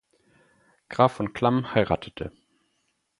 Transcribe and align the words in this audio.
Graf 0.89 1.11
von 1.13 1.31
Clam 1.31 1.75
heiratete. 1.75 2.31